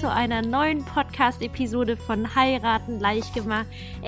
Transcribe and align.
zu 0.00 0.10
einer 0.10 0.42
neuen 0.42 0.84
Podcast-Episode 0.84 1.96
von 1.96 2.34
Heiraten 2.34 2.98
leicht 2.98 3.32
gemacht. 3.32 3.66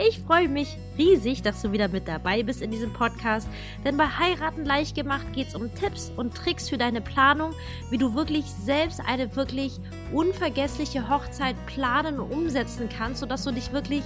Ich 0.08 0.18
freue 0.18 0.48
mich 0.48 0.76
riesig, 0.98 1.42
dass 1.42 1.62
du 1.62 1.70
wieder 1.70 1.86
mit 1.86 2.08
dabei 2.08 2.42
bist 2.42 2.60
in 2.60 2.72
diesem 2.72 2.92
Podcast, 2.92 3.48
denn 3.84 3.96
bei 3.96 4.06
Heiraten 4.06 4.64
leicht 4.64 4.96
gemacht 4.96 5.32
geht 5.32 5.48
es 5.48 5.54
um 5.54 5.72
Tipps 5.74 6.10
und 6.16 6.34
Tricks 6.34 6.68
für 6.68 6.76
deine 6.76 7.00
Planung, 7.00 7.52
wie 7.90 7.98
du 7.98 8.14
wirklich 8.14 8.46
selbst 8.46 9.00
eine 9.06 9.36
wirklich 9.36 9.78
unvergessliche 10.12 11.08
Hochzeit 11.08 11.54
planen 11.66 12.18
und 12.18 12.32
umsetzen 12.32 12.88
kannst, 12.88 13.20
sodass 13.20 13.44
du 13.44 13.52
dich 13.52 13.72
wirklich 13.72 14.02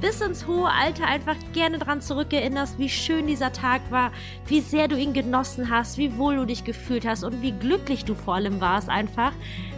bis 0.00 0.20
ins 0.20 0.46
hohe 0.46 0.70
Alter 0.70 1.06
einfach 1.06 1.36
gerne 1.52 1.78
daran 1.78 2.00
zurückerinnerst, 2.00 2.78
wie 2.78 2.88
schön 2.88 3.26
dieser 3.26 3.52
Tag 3.52 3.80
war, 3.90 4.12
wie 4.46 4.60
sehr 4.60 4.88
du 4.88 4.96
ihn 4.96 5.12
genossen 5.12 5.70
hast, 5.70 5.98
wie 5.98 6.16
wohl 6.16 6.36
du 6.36 6.44
dich 6.44 6.64
gefühlt 6.64 7.06
hast 7.06 7.24
und 7.24 7.42
wie 7.42 7.52
glücklich 7.52 8.04
du 8.04 8.14
vor 8.14 8.34
allem 8.34 8.60
warst 8.60 8.88
einfach 8.88 9.32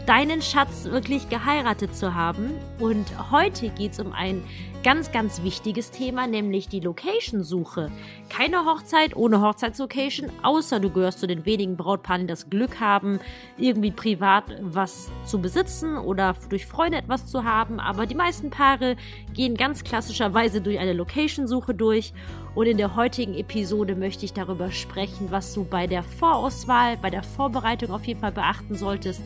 deinen 0.06 0.42
Schatz 0.42 0.84
wirklich 0.84 1.28
geheiratet 1.28 1.94
zu 1.94 2.14
haben. 2.14 2.52
Und 2.78 3.06
heute 3.30 3.68
geht 3.68 3.92
es 3.92 4.00
um 4.00 4.12
ein 4.12 4.42
ganz, 4.88 5.12
ganz 5.12 5.42
wichtiges 5.42 5.90
Thema, 5.90 6.26
nämlich 6.26 6.66
die 6.66 6.80
Location-Suche. 6.80 7.92
Keine 8.30 8.64
Hochzeit 8.64 9.14
ohne 9.14 9.42
Hochzeitslocation, 9.42 10.30
außer 10.42 10.80
du 10.80 10.88
gehörst 10.88 11.20
zu 11.20 11.26
den 11.26 11.44
wenigen 11.44 11.76
Brautpaaren, 11.76 12.22
die 12.22 12.26
das 12.26 12.48
Glück 12.48 12.80
haben, 12.80 13.20
irgendwie 13.58 13.90
privat 13.90 14.44
was 14.62 15.10
zu 15.26 15.42
besitzen 15.42 15.98
oder 15.98 16.34
durch 16.48 16.64
Freunde 16.64 16.96
etwas 16.96 17.26
zu 17.26 17.44
haben. 17.44 17.80
Aber 17.80 18.06
die 18.06 18.14
meisten 18.14 18.48
Paare 18.48 18.96
gehen 19.34 19.58
ganz 19.58 19.84
klassischerweise 19.84 20.62
durch 20.62 20.78
eine 20.78 20.94
Location-Suche 20.94 21.74
durch. 21.74 22.14
Und 22.54 22.66
in 22.66 22.78
der 22.78 22.96
heutigen 22.96 23.34
Episode 23.34 23.94
möchte 23.94 24.24
ich 24.24 24.32
darüber 24.32 24.70
sprechen, 24.70 25.30
was 25.30 25.52
du 25.52 25.64
bei 25.64 25.86
der 25.86 26.02
Vorauswahl, 26.02 26.96
bei 26.96 27.10
der 27.10 27.22
Vorbereitung 27.22 27.90
auf 27.90 28.06
jeden 28.06 28.20
Fall 28.20 28.32
beachten 28.32 28.74
solltest 28.74 29.20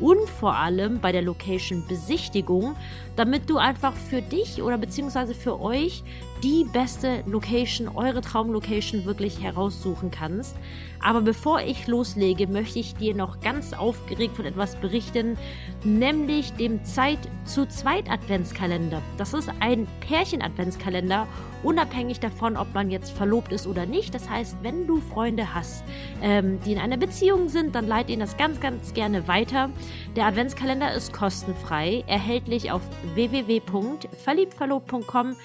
und 0.00 0.28
vor 0.28 0.56
allem 0.56 1.00
bei 1.00 1.12
der 1.12 1.22
Location-Besichtigung, 1.22 2.76
damit 3.16 3.48
du 3.48 3.58
einfach 3.58 3.94
für 3.94 4.22
dich 4.22 4.62
oder 4.62 4.78
beziehungsweise 4.78 5.34
für 5.34 5.60
euch 5.60 6.02
die 6.42 6.64
beste 6.64 7.22
Location, 7.26 7.88
eure 7.88 8.20
Traumlocation 8.20 9.04
wirklich 9.04 9.42
heraussuchen 9.42 10.10
kannst. 10.10 10.56
Aber 11.00 11.20
bevor 11.20 11.60
ich 11.60 11.86
loslege, 11.86 12.46
möchte 12.46 12.78
ich 12.78 12.94
dir 12.94 13.14
noch 13.14 13.40
ganz 13.40 13.72
aufgeregt 13.72 14.36
von 14.36 14.44
etwas 14.44 14.76
berichten, 14.76 15.38
nämlich 15.84 16.52
dem 16.54 16.84
Zeit 16.84 17.18
zu 17.44 17.66
zweit 17.68 18.10
Adventskalender. 18.10 19.02
Das 19.16 19.34
ist 19.34 19.50
ein 19.60 19.86
Pärchen-Adventskalender, 20.00 21.28
unabhängig 21.62 22.18
davon, 22.20 22.56
ob 22.56 22.72
man 22.74 22.90
jetzt 22.90 23.12
verlobt 23.12 23.52
ist 23.52 23.66
oder 23.66 23.84
nicht. 23.86 24.14
Das 24.14 24.30
heißt, 24.30 24.56
wenn 24.62 24.86
du 24.86 25.00
Freunde 25.00 25.54
hast, 25.54 25.82
ähm, 26.22 26.60
die 26.64 26.72
in 26.72 26.78
einer 26.78 26.96
Beziehung 26.96 27.48
sind, 27.48 27.74
dann 27.74 27.86
leite 27.86 28.12
ihnen 28.12 28.20
das 28.20 28.36
ganz, 28.36 28.60
ganz 28.60 28.94
gerne 28.94 29.26
weiter. 29.28 29.70
Der 30.16 30.26
Adventskalender 30.26 30.92
ist 30.94 31.12
kostenfrei, 31.12 32.04
erhältlich 32.06 32.72
auf 32.72 32.82
www.verliebtverlobt.com-adventskalender. 33.14 35.36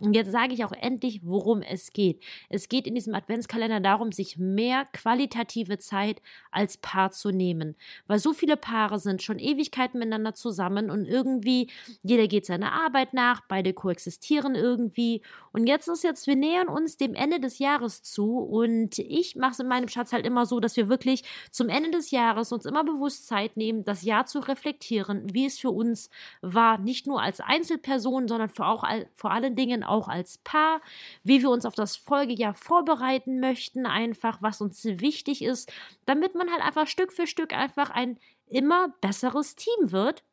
Und 0.00 0.14
jetzt 0.14 0.32
sage 0.32 0.52
ich 0.52 0.64
auch 0.64 0.72
endlich, 0.72 1.20
worum 1.24 1.62
es 1.62 1.92
geht. 1.92 2.22
Es 2.48 2.68
geht 2.68 2.86
in 2.86 2.94
diesem 2.94 3.14
Adventskalender 3.14 3.80
darum, 3.80 4.12
sich 4.12 4.38
mehr 4.38 4.86
qualitative 4.92 5.78
Zeit 5.78 6.20
als 6.50 6.76
Paar 6.78 7.10
zu 7.10 7.30
nehmen. 7.30 7.76
Weil 8.06 8.18
so 8.18 8.32
viele 8.32 8.56
Paare 8.56 8.98
sind 8.98 9.22
schon 9.22 9.38
Ewigkeiten 9.38 9.98
miteinander 9.98 10.34
zusammen 10.34 10.90
und 10.90 11.06
irgendwie 11.06 11.70
jeder 12.02 12.26
geht 12.28 12.46
seiner 12.46 12.72
Arbeit 12.72 13.14
nach, 13.14 13.42
beide 13.48 13.72
koexistieren 13.72 14.54
irgendwie. 14.54 15.22
Und 15.52 15.66
jetzt 15.66 15.88
ist 15.88 16.04
jetzt, 16.04 16.26
wir 16.26 16.36
nähern 16.36 16.68
uns 16.68 16.96
dem 16.96 17.14
Ende 17.14 17.40
des 17.40 17.58
Jahres 17.58 18.02
zu 18.02 18.38
und 18.38 18.98
ich 18.98 19.36
mache 19.36 19.52
es 19.52 19.60
in 19.60 19.68
meinem 19.68 19.88
Schatz 19.88 20.12
halt 20.12 20.26
immer 20.26 20.46
so, 20.46 20.60
dass 20.60 20.76
wir 20.76 20.88
wirklich 20.88 21.24
zum 21.50 21.68
Ende 21.68 21.90
des 21.90 22.10
Jahres 22.10 22.52
uns 22.52 22.66
immer 22.66 22.84
bewusst 22.84 23.26
Zeit 23.26 23.56
nehmen, 23.56 23.84
das 23.84 24.02
Jahr 24.02 24.26
zu 24.26 24.40
reflektieren, 24.40 25.22
wie 25.32 25.46
es 25.46 25.58
für 25.58 25.70
uns 25.70 26.10
war, 26.40 26.78
nicht 26.78 27.06
nur 27.06 27.20
als 27.20 27.40
Einzelperson, 27.40 28.28
sondern 28.28 28.48
vor, 28.48 28.79
auch, 28.84 29.04
vor 29.14 29.30
allen 29.30 29.56
Dingen 29.56 29.84
auch 29.84 30.08
als 30.08 30.38
Paar, 30.38 30.80
wie 31.22 31.42
wir 31.42 31.50
uns 31.50 31.66
auf 31.66 31.74
das 31.74 31.96
Folgejahr 31.96 32.54
vorbereiten 32.54 33.40
möchten, 33.40 33.86
einfach 33.86 34.42
was 34.42 34.60
uns 34.60 34.84
wichtig 34.84 35.42
ist, 35.42 35.72
damit 36.06 36.34
man 36.34 36.50
halt 36.50 36.62
einfach 36.62 36.86
Stück 36.86 37.12
für 37.12 37.26
Stück 37.26 37.52
einfach 37.52 37.90
ein 37.90 38.18
immer 38.46 38.88
besseres 39.00 39.54
Team 39.54 39.92
wird 39.92 40.24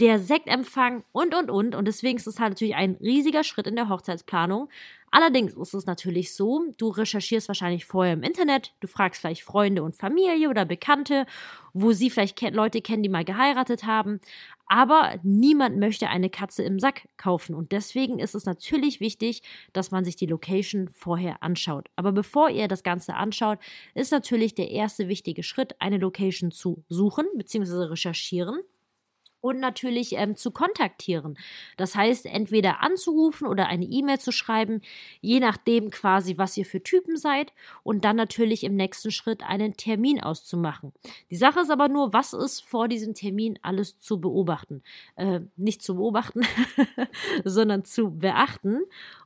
der 0.00 0.18
Sektempfang 0.18 1.04
und, 1.12 1.34
und, 1.34 1.50
und. 1.50 1.74
Und 1.74 1.86
deswegen 1.86 2.18
ist 2.18 2.26
es 2.26 2.40
halt 2.40 2.52
natürlich 2.52 2.76
ein 2.76 2.96
riesiger 3.00 3.44
Schritt 3.44 3.66
in 3.66 3.76
der 3.76 3.88
Hochzeitsplanung. 3.88 4.68
Allerdings 5.14 5.52
ist 5.52 5.74
es 5.74 5.84
natürlich 5.84 6.32
so, 6.32 6.72
du 6.78 6.88
recherchierst 6.88 7.46
wahrscheinlich 7.46 7.84
vorher 7.84 8.14
im 8.14 8.22
Internet, 8.22 8.72
du 8.80 8.86
fragst 8.88 9.20
vielleicht 9.20 9.42
Freunde 9.42 9.82
und 9.82 9.94
Familie 9.94 10.48
oder 10.48 10.64
Bekannte, 10.64 11.26
wo 11.74 11.92
sie 11.92 12.08
vielleicht 12.08 12.40
Leute 12.54 12.80
kennen, 12.80 13.02
die 13.02 13.10
mal 13.10 13.24
geheiratet 13.24 13.84
haben. 13.84 14.20
Aber 14.68 15.18
niemand 15.22 15.76
möchte 15.76 16.08
eine 16.08 16.30
Katze 16.30 16.62
im 16.62 16.78
Sack 16.78 17.08
kaufen. 17.18 17.54
Und 17.54 17.72
deswegen 17.72 18.18
ist 18.20 18.34
es 18.34 18.46
natürlich 18.46 19.00
wichtig, 19.00 19.42
dass 19.74 19.90
man 19.90 20.02
sich 20.06 20.16
die 20.16 20.24
Location 20.24 20.88
vorher 20.88 21.42
anschaut. 21.42 21.90
Aber 21.94 22.12
bevor 22.12 22.48
ihr 22.48 22.66
das 22.66 22.82
Ganze 22.82 23.12
anschaut, 23.14 23.58
ist 23.94 24.12
natürlich 24.12 24.54
der 24.54 24.70
erste 24.70 25.08
wichtige 25.08 25.42
Schritt, 25.42 25.76
eine 25.78 25.98
Location 25.98 26.52
zu 26.52 26.84
suchen 26.88 27.26
bzw. 27.36 27.84
recherchieren 27.84 28.60
und 29.42 29.60
natürlich 29.60 30.14
ähm, 30.16 30.36
zu 30.36 30.50
kontaktieren. 30.52 31.36
Das 31.76 31.94
heißt, 31.94 32.24
entweder 32.26 32.80
anzurufen 32.80 33.46
oder 33.46 33.66
eine 33.66 33.84
E-Mail 33.84 34.18
zu 34.18 34.32
schreiben, 34.32 34.80
je 35.20 35.40
nachdem 35.40 35.90
quasi, 35.90 36.38
was 36.38 36.56
ihr 36.56 36.64
für 36.64 36.82
Typen 36.82 37.16
seid 37.16 37.52
und 37.82 38.04
dann 38.04 38.16
natürlich 38.16 38.64
im 38.64 38.76
nächsten 38.76 39.10
Schritt 39.10 39.42
einen 39.42 39.76
Termin 39.76 40.22
auszumachen. 40.22 40.92
Die 41.30 41.36
Sache 41.36 41.60
ist 41.60 41.70
aber 41.70 41.88
nur, 41.88 42.12
was 42.12 42.32
ist 42.32 42.64
vor 42.64 42.88
diesem 42.88 43.14
Termin 43.14 43.58
alles 43.62 43.98
zu 43.98 44.20
beobachten? 44.20 44.82
Äh, 45.16 45.40
nicht 45.56 45.82
zu 45.82 45.96
beobachten, 45.96 46.42
sondern 47.44 47.84
zu 47.84 48.16
beachten. 48.16 48.82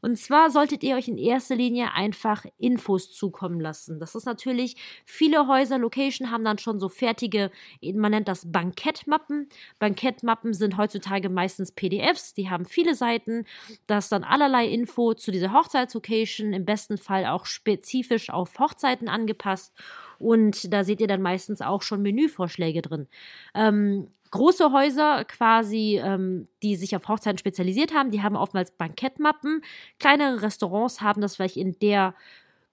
Und 0.06 0.14
zwar 0.18 0.50
solltet 0.52 0.84
ihr 0.84 0.94
euch 0.94 1.08
in 1.08 1.18
erster 1.18 1.56
Linie 1.56 1.92
einfach 1.92 2.46
Infos 2.58 3.10
zukommen 3.12 3.58
lassen. 3.58 3.98
Das 3.98 4.14
ist 4.14 4.24
natürlich, 4.24 4.76
viele 5.04 5.48
Häuser, 5.48 5.78
Location 5.78 6.30
haben 6.30 6.44
dann 6.44 6.58
schon 6.58 6.78
so 6.78 6.88
fertige, 6.88 7.50
man 7.82 8.12
nennt 8.12 8.28
das 8.28 8.52
Bankettmappen. 8.52 9.48
Bankett 9.80 10.06
Bankett-Mappen 10.06 10.54
sind 10.54 10.76
heutzutage 10.76 11.28
meistens 11.28 11.72
PDFs, 11.72 12.34
die 12.34 12.48
haben 12.48 12.66
viele 12.66 12.94
Seiten. 12.94 13.46
Da 13.88 13.98
ist 13.98 14.12
dann 14.12 14.22
allerlei 14.22 14.68
Info 14.68 15.12
zu 15.14 15.32
dieser 15.32 15.52
Hochzeitslocation, 15.52 16.52
im 16.52 16.64
besten 16.64 16.98
Fall 16.98 17.26
auch 17.26 17.44
spezifisch 17.44 18.30
auf 18.30 18.60
Hochzeiten 18.60 19.08
angepasst. 19.08 19.74
Und 20.20 20.72
da 20.72 20.84
seht 20.84 21.00
ihr 21.00 21.08
dann 21.08 21.20
meistens 21.20 21.60
auch 21.62 21.82
schon 21.82 22.02
Menüvorschläge 22.02 22.80
drin. 22.80 23.08
Ähm, 23.56 24.06
große 24.30 24.72
Häuser 24.72 25.24
quasi, 25.24 26.00
ähm, 26.02 26.48
die 26.62 26.76
sich 26.76 26.94
auf 26.96 27.08
Hochzeiten 27.08 27.38
spezialisiert 27.38 27.94
haben, 27.94 28.10
die 28.10 28.22
haben 28.22 28.36
oftmals 28.36 28.70
Bankettmappen. 28.72 29.62
Kleinere 29.98 30.42
Restaurants 30.42 31.00
haben 31.00 31.20
das 31.20 31.36
vielleicht 31.36 31.56
in 31.56 31.78
der 31.80 32.14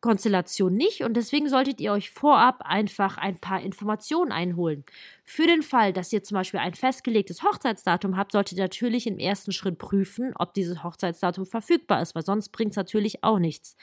Konstellation 0.04 0.74
nicht 0.76 1.02
und 1.02 1.16
deswegen 1.16 1.48
solltet 1.48 1.80
ihr 1.80 1.94
euch 1.94 2.12
vorab 2.12 2.62
einfach 2.66 3.18
ein 3.18 3.40
paar 3.40 3.62
Informationen 3.62 4.34
einholen. 4.34 4.84
Für 5.24 5.48
den 5.48 5.64
Fall, 5.64 5.94
dass 5.94 6.12
ihr 6.12 6.22
zum 6.24 6.36
Beispiel 6.36 6.60
ein 6.60 6.74
festgelegtes 6.74 7.42
Hochzeitsdatum 7.42 8.18
habt, 8.18 8.34
solltet 8.34 8.58
ihr 8.58 8.66
natürlich 8.66 9.08
im 9.08 9.18
ersten 9.18 9.54
Schritt 9.54 9.78
prüfen, 9.78 10.34
ob 10.36 10.54
dieses 10.54 10.84
Hochzeitsdatum 10.84 11.46
verfügbar 11.46 12.02
ist, 12.02 12.16
weil 12.16 12.26
sonst 12.26 12.50
bringt 12.50 12.72
es 12.72 12.78
natürlich 12.78 13.24
auch 13.24 13.40
nichts. 13.40 13.78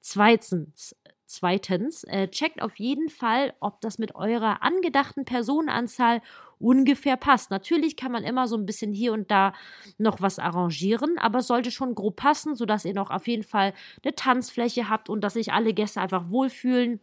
Zweitens, 0.00 0.96
Zweitens, 1.32 2.02
äh, 2.02 2.26
checkt 2.26 2.60
auf 2.60 2.80
jeden 2.80 3.08
Fall, 3.08 3.54
ob 3.60 3.80
das 3.82 4.00
mit 4.00 4.16
eurer 4.16 4.64
angedachten 4.64 5.24
Personenanzahl 5.24 6.22
ungefähr 6.58 7.16
passt. 7.16 7.52
Natürlich 7.52 7.96
kann 7.96 8.10
man 8.10 8.24
immer 8.24 8.48
so 8.48 8.56
ein 8.56 8.66
bisschen 8.66 8.92
hier 8.92 9.12
und 9.12 9.30
da 9.30 9.52
noch 9.96 10.20
was 10.20 10.40
arrangieren, 10.40 11.18
aber 11.18 11.38
es 11.38 11.46
sollte 11.46 11.70
schon 11.70 11.94
grob 11.94 12.16
passen, 12.16 12.56
sodass 12.56 12.84
ihr 12.84 12.94
noch 12.94 13.12
auf 13.12 13.28
jeden 13.28 13.44
Fall 13.44 13.74
eine 14.02 14.16
Tanzfläche 14.16 14.88
habt 14.88 15.08
und 15.08 15.22
dass 15.22 15.34
sich 15.34 15.52
alle 15.52 15.72
Gäste 15.72 16.00
einfach 16.00 16.30
wohlfühlen 16.30 16.98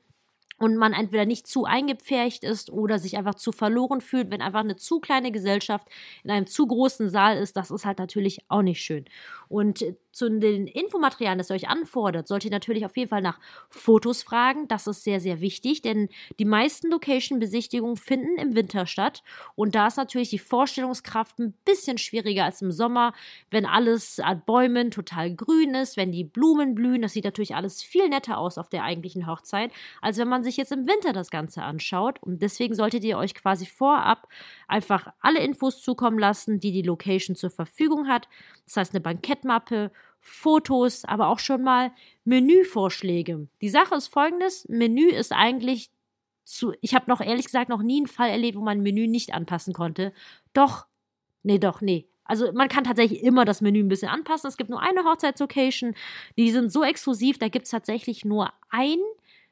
und 0.57 0.75
man 0.75 0.91
entweder 0.91 1.25
nicht 1.25 1.47
zu 1.47 1.63
eingepfercht 1.63 2.43
ist 2.43 2.69
oder 2.69 2.99
sich 2.99 3.17
einfach 3.17 3.35
zu 3.35 3.53
verloren 3.53 4.01
fühlt, 4.01 4.29
wenn 4.31 4.41
einfach 4.41 4.59
eine 4.59 4.75
zu 4.75 4.99
kleine 4.99 5.31
Gesellschaft 5.31 5.87
in 6.23 6.31
einem 6.31 6.47
zu 6.47 6.67
großen 6.67 7.09
Saal 7.09 7.37
ist, 7.37 7.55
das 7.55 7.71
ist 7.71 7.85
halt 7.85 7.99
natürlich 7.99 8.39
auch 8.49 8.61
nicht 8.63 8.81
schön. 8.81 9.05
Und 9.47 9.85
zu 10.17 10.29
den 10.29 10.67
Infomaterialien, 10.67 11.37
das 11.37 11.49
ihr 11.49 11.55
euch 11.55 11.69
anfordert, 11.69 12.27
solltet 12.27 12.51
ihr 12.51 12.55
natürlich 12.55 12.85
auf 12.85 12.97
jeden 12.97 13.09
Fall 13.09 13.21
nach 13.21 13.39
Fotos 13.69 14.23
fragen. 14.23 14.67
Das 14.67 14.87
ist 14.87 15.03
sehr, 15.03 15.19
sehr 15.19 15.41
wichtig, 15.41 15.81
denn 15.81 16.09
die 16.39 16.45
meisten 16.45 16.89
Location-Besichtigungen 16.89 17.95
finden 17.95 18.37
im 18.37 18.55
Winter 18.55 18.85
statt. 18.85 19.23
Und 19.55 19.75
da 19.75 19.87
ist 19.87 19.97
natürlich 19.97 20.29
die 20.29 20.39
Vorstellungskraft 20.39 21.39
ein 21.39 21.53
bisschen 21.65 21.97
schwieriger 21.97 22.45
als 22.45 22.61
im 22.61 22.71
Sommer, 22.71 23.13
wenn 23.51 23.65
alles 23.65 24.19
an 24.19 24.41
Bäumen 24.45 24.91
total 24.91 25.33
grün 25.33 25.75
ist, 25.75 25.97
wenn 25.97 26.11
die 26.11 26.23
Blumen 26.23 26.75
blühen. 26.75 27.01
Das 27.01 27.13
sieht 27.13 27.25
natürlich 27.25 27.55
alles 27.55 27.83
viel 27.83 28.09
netter 28.09 28.37
aus 28.37 28.57
auf 28.57 28.69
der 28.69 28.83
eigentlichen 28.83 29.27
Hochzeit, 29.27 29.71
als 30.01 30.17
wenn 30.17 30.27
man 30.27 30.43
sich 30.43 30.57
jetzt 30.57 30.71
im 30.71 30.87
Winter 30.87 31.13
das 31.13 31.29
Ganze 31.29 31.63
anschaut. 31.63 32.21
Und 32.21 32.41
deswegen 32.41 32.75
solltet 32.75 33.03
ihr 33.03 33.17
euch 33.17 33.35
quasi 33.35 33.65
vorab 33.65 34.27
einfach 34.67 35.07
alle 35.19 35.39
Infos 35.39 35.81
zukommen 35.81 36.19
lassen, 36.19 36.59
die 36.59 36.71
die 36.71 36.81
Location 36.81 37.35
zur 37.35 37.49
Verfügung 37.49 38.07
hat. 38.07 38.27
Das 38.65 38.77
heißt 38.77 38.93
eine 38.93 39.01
Bankettmappe, 39.01 39.91
Fotos, 40.19 41.05
aber 41.05 41.29
auch 41.29 41.39
schon 41.39 41.63
mal 41.63 41.91
Menüvorschläge. 42.25 43.47
Die 43.61 43.69
Sache 43.69 43.95
ist 43.95 44.07
folgendes: 44.07 44.67
Menü 44.67 45.09
ist 45.09 45.31
eigentlich 45.31 45.89
zu. 46.43 46.73
Ich 46.81 46.93
habe 46.93 47.09
noch 47.09 47.21
ehrlich 47.21 47.45
gesagt 47.45 47.69
noch 47.69 47.81
nie 47.81 47.97
einen 47.97 48.07
Fall 48.07 48.29
erlebt, 48.29 48.57
wo 48.57 48.61
man 48.61 48.81
Menü 48.81 49.07
nicht 49.07 49.33
anpassen 49.33 49.73
konnte. 49.73 50.13
Doch, 50.53 50.85
nee, 51.43 51.59
doch, 51.59 51.81
nee. 51.81 52.09
Also 52.25 52.51
man 52.51 52.67
kann 52.67 52.83
tatsächlich 52.83 53.23
immer 53.23 53.45
das 53.45 53.61
Menü 53.61 53.79
ein 53.79 53.87
bisschen 53.87 54.09
anpassen. 54.09 54.49
Es 54.49 54.57
gibt 54.57 54.69
nur 54.69 54.81
eine 54.81 55.05
Hochzeitslocation. 55.05 55.95
Die 56.37 56.51
sind 56.51 56.71
so 56.71 56.83
exklusiv, 56.83 57.37
da 57.39 57.47
gibt 57.47 57.65
es 57.65 57.71
tatsächlich 57.71 58.25
nur 58.25 58.51
ein 58.69 58.97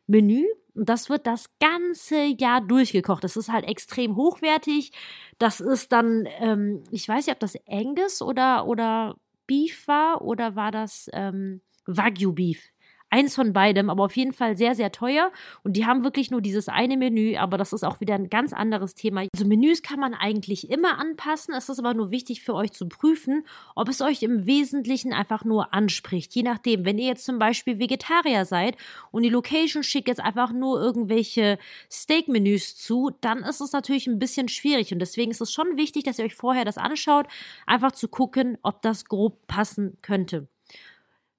Menü 0.07 0.45
und 0.75 0.89
das 0.89 1.09
wird 1.09 1.25
das 1.25 1.45
ganze 1.59 2.23
Jahr 2.25 2.61
durchgekocht. 2.61 3.23
Das 3.23 3.37
ist 3.37 3.49
halt 3.51 3.65
extrem 3.65 4.15
hochwertig. 4.15 4.91
Das 5.39 5.61
ist 5.61 5.91
dann, 5.91 6.27
ähm, 6.39 6.83
ich 6.91 7.07
weiß 7.07 7.25
nicht, 7.27 7.33
ob 7.33 7.39
das 7.39 7.55
Angus 7.67 8.21
oder, 8.21 8.67
oder 8.67 9.15
Beef 9.47 9.87
war 9.87 10.21
oder 10.21 10.55
war 10.55 10.71
das 10.71 11.09
ähm, 11.13 11.61
Wagyu 11.85 12.33
Beef? 12.33 12.69
Eins 13.15 13.33
von 13.33 13.53
beidem, 13.53 13.89
aber 13.89 14.03
auf 14.03 14.17
jeden 14.17 14.33
Fall 14.33 14.57
sehr, 14.57 14.75
sehr 14.75 14.91
teuer. 14.91 15.31
Und 15.63 15.77
die 15.77 15.85
haben 15.85 16.03
wirklich 16.03 16.31
nur 16.31 16.41
dieses 16.41 16.67
eine 16.67 16.97
Menü, 16.97 17.37
aber 17.37 17.57
das 17.57 17.71
ist 17.71 17.85
auch 17.85 18.01
wieder 18.01 18.13
ein 18.15 18.29
ganz 18.29 18.51
anderes 18.51 18.93
Thema. 18.93 19.23
Also 19.33 19.47
Menüs 19.47 19.81
kann 19.81 20.01
man 20.01 20.13
eigentlich 20.13 20.69
immer 20.69 20.99
anpassen. 20.99 21.53
Es 21.53 21.69
ist 21.69 21.79
aber 21.79 21.93
nur 21.93 22.11
wichtig 22.11 22.41
für 22.41 22.53
euch 22.53 22.73
zu 22.73 22.89
prüfen, 22.89 23.45
ob 23.73 23.87
es 23.87 24.01
euch 24.01 24.21
im 24.21 24.45
Wesentlichen 24.45 25.13
einfach 25.13 25.45
nur 25.45 25.73
anspricht. 25.73 26.35
Je 26.35 26.43
nachdem, 26.43 26.83
wenn 26.83 26.97
ihr 26.97 27.07
jetzt 27.07 27.23
zum 27.23 27.39
Beispiel 27.39 27.79
Vegetarier 27.79 28.43
seid 28.43 28.75
und 29.11 29.23
die 29.23 29.29
Location 29.29 29.81
schickt 29.81 30.09
jetzt 30.09 30.19
einfach 30.19 30.51
nur 30.51 30.81
irgendwelche 30.81 31.57
Steak-Menüs 31.89 32.75
zu, 32.75 33.11
dann 33.21 33.43
ist 33.43 33.61
es 33.61 33.71
natürlich 33.71 34.07
ein 34.07 34.19
bisschen 34.19 34.49
schwierig. 34.49 34.91
Und 34.91 34.99
deswegen 34.99 35.31
ist 35.31 35.39
es 35.39 35.53
schon 35.53 35.77
wichtig, 35.77 36.03
dass 36.03 36.19
ihr 36.19 36.25
euch 36.25 36.35
vorher 36.35 36.65
das 36.65 36.77
anschaut, 36.77 37.27
einfach 37.65 37.93
zu 37.93 38.09
gucken, 38.09 38.57
ob 38.61 38.81
das 38.81 39.05
grob 39.05 39.47
passen 39.47 39.97
könnte. 40.01 40.49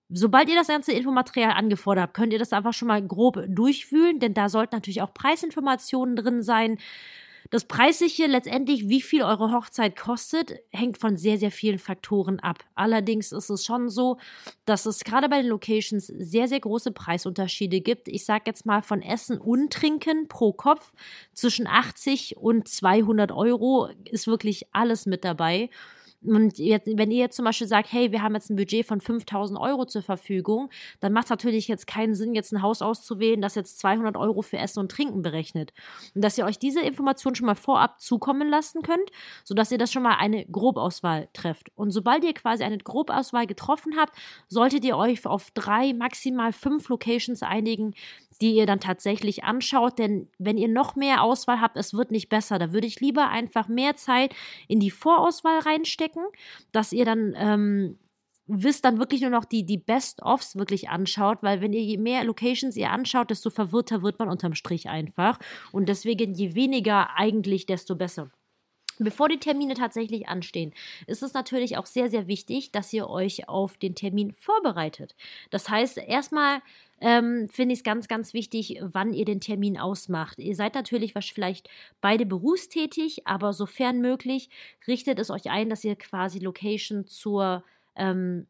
Sobald 0.09 0.49
ihr 0.49 0.55
das 0.55 0.69
ganze 0.69 0.93
Infomaterial 0.93 1.53
angefordert 1.53 2.03
habt, 2.05 2.15
könnt 2.15 2.33
ihr 2.33 2.39
das 2.39 2.53
einfach 2.53 2.73
schon 2.73 2.89
mal 2.89 3.05
grob 3.05 3.43
durchwühlen, 3.49 4.21
denn 4.21 4.35
da 4.35 4.49
sollten 4.49 4.77
natürlich 4.77 5.03
auch 5.03 5.13
Preisinformationen 5.13 6.15
drin 6.15 6.43
sein. 6.43 6.79
Das 7.51 7.65
Preisliche 7.65 8.27
letztendlich, 8.27 8.89
wie 8.89 9.01
viel 9.01 9.23
eure 9.23 9.53
Hochzeit 9.53 9.97
kostet, 9.97 10.55
hängt 10.71 10.99
von 10.99 11.17
sehr, 11.17 11.39
sehr 11.39 11.53
vielen 11.53 11.79
Faktoren 11.79 12.41
ab. 12.41 12.65
Allerdings 12.75 13.31
ist 13.31 13.51
es 13.51 13.65
schon 13.65 13.89
so, 13.89 14.19
dass 14.65 14.87
es 14.87 15.05
gerade 15.05 15.29
bei 15.29 15.43
den 15.43 15.51
Locations 15.51 16.07
sehr, 16.07 16.49
sehr 16.49 16.61
große 16.61 16.91
Preisunterschiede 16.91 17.81
gibt. 17.81 18.09
Ich 18.09 18.25
sage 18.25 18.45
jetzt 18.47 18.67
mal 18.67 18.83
von 18.83 19.01
Essen 19.01 19.39
und 19.39 19.73
Trinken 19.73 20.29
pro 20.29 20.53
Kopf 20.53 20.93
zwischen 21.35 21.67
80 21.67 22.37
und 22.37 22.67
200 22.69 23.31
Euro 23.31 23.91
ist 24.11 24.27
wirklich 24.27 24.67
alles 24.73 25.07
mit 25.07 25.25
dabei. 25.25 25.71
Und 26.27 26.59
jetzt, 26.59 26.87
wenn 26.87 27.11
ihr 27.11 27.19
jetzt 27.19 27.37
zum 27.37 27.45
Beispiel 27.45 27.67
sagt, 27.67 27.93
hey, 27.93 28.13
wir 28.13 28.23
haben 28.23 28.35
jetzt 28.35 28.51
ein 28.51 28.57
Budget 28.57 28.87
von 28.87 29.01
5000 29.01 29.59
Euro 29.59 29.85
zur 29.85 30.03
Verfügung, 30.03 30.71
dann 31.01 31.13
macht 31.13 31.25
es 31.25 31.31
natürlich 31.31 31.69
jetzt 31.69 31.87
keinen 31.87 32.15
Sinn, 32.15 32.35
jetzt 32.35 32.53
ein 32.53 32.63
Haus 32.63 32.83
auszuwählen, 32.83 33.41
das 33.41 33.55
jetzt 33.55 33.79
200 33.79 34.17
Euro 34.17 34.43
für 34.43 34.59
Essen 34.59 34.81
und 34.81 34.91
Trinken 34.91 35.23
berechnet. 35.23 35.73
Und 36.15 36.23
dass 36.23 36.37
ihr 36.39 36.45
euch 36.45 36.59
diese 36.59 36.81
Information 36.81 37.35
schon 37.35 37.47
mal 37.47 37.55
vorab 37.55 38.01
zukommen 38.01 38.49
lassen 38.49 38.83
könnt, 38.83 39.11
sodass 39.45 39.73
ihr 39.73 39.79
das 39.79 39.93
schon 39.93 40.03
mal 40.03 40.17
eine 40.17 40.45
Grobauswahl 40.47 41.29
trefft. 41.33 41.71
Und 41.75 41.91
sobald 41.91 42.25
ihr 42.25 42.35
quasi 42.35 42.65
eine 42.65 42.79
Grobauswahl 42.79 43.47
getroffen 43.47 43.95
habt, 43.97 44.17
solltet 44.49 44.85
ihr 44.85 44.97
euch 44.97 45.25
auf 45.27 45.51
drei, 45.53 45.93
maximal 45.93 46.53
fünf 46.53 46.89
Locations 46.89 47.43
einigen, 47.43 47.95
die 48.41 48.55
ihr 48.55 48.67
dann 48.67 48.81
tatsächlich 48.81 49.45
anschaut. 49.45 49.99
Denn 49.99 50.29
wenn 50.39 50.59
ihr 50.59 50.69
noch 50.69 50.97
mehr 50.97 51.23
Auswahl 51.23 51.61
habt, 51.61 51.77
es 51.77 51.95
wird 51.95 52.11
nicht 52.11 52.29
besser. 52.29 52.59
Da 52.59 52.73
würde 52.73 52.87
ich 52.87 53.01
lieber 53.01 53.29
einfach 53.29 53.69
mehr 53.69 53.97
Zeit 53.97 54.35
in 54.69 54.81
die 54.81 54.91
Vorauswahl 54.91 55.61
reinstecken, 55.61 56.16
dass 56.73 56.93
ihr 56.93 57.05
dann 57.05 57.35
ähm, 57.37 57.99
wisst, 58.47 58.85
dann 58.85 58.99
wirklich 58.99 59.21
nur 59.23 59.31
noch 59.31 59.45
die, 59.45 59.65
die 59.65 59.79
Best-ofs 59.79 60.57
wirklich 60.57 60.89
anschaut, 60.89 61.43
weil 61.43 61.61
wenn 61.61 61.73
ihr 61.73 61.83
je 61.83 61.99
mehr 61.99 62.25
Locations 62.25 62.77
ihr 62.77 62.91
anschaut, 62.91 63.31
desto 63.31 63.51
verwirrter 63.51 64.03
wird 64.03 64.19
man 64.19 64.29
unterm 64.29 64.55
Strich 64.55 64.89
einfach. 64.89 65.39
Und 65.73 65.89
deswegen 65.89 66.35
je 66.35 66.55
weniger 66.55 67.17
eigentlich, 67.17 67.67
desto 67.67 67.97
besser. 67.97 68.31
Bevor 68.99 69.29
die 69.29 69.39
Termine 69.39 69.75
tatsächlich 69.75 70.29
anstehen, 70.29 70.73
ist 71.07 71.23
es 71.23 71.35
natürlich 71.35 71.77
auch 71.77 71.87
sehr, 71.87 72.09
sehr 72.09 72.27
wichtig, 72.27 72.73
dass 72.73 72.93
ihr 72.93 73.09
euch 73.09 73.49
auf 73.49 73.77
den 73.77 73.95
Termin 73.95 74.33
vorbereitet. 74.33 75.15
Das 75.51 75.69
heißt, 75.69 75.99
erstmal 75.99 76.63
ähm, 77.01 77.49
finde 77.51 77.75
ich 77.75 77.81
es 77.81 77.85
ganz, 77.85 78.09
ganz 78.09 78.33
wichtig, 78.33 78.79
wann 78.81 79.13
ihr 79.13 79.27
den 79.27 79.41
Termin 79.41 79.79
ausmacht. 79.79 80.39
Ihr 80.39 80.55
seid 80.57 80.75
natürlich 80.75 81.13
vielleicht 81.13 81.69
beide 82.01 82.25
berufstätig, 82.25 83.27
aber 83.27 83.53
sofern 83.53 84.01
möglich, 84.01 84.49
richtet 84.87 85.19
es 85.19 85.31
euch 85.31 85.51
ein, 85.51 85.69
dass 85.69 85.85
ihr 85.85 85.97
quasi 85.97 86.39
Location 86.39 87.07
zur 87.07 87.65
ähm, 87.97 88.47